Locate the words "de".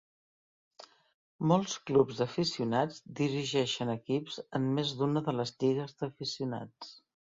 5.31-5.39